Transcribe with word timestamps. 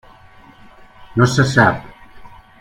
No 1.21 1.29
se 1.35 1.47
sap. 1.53 1.87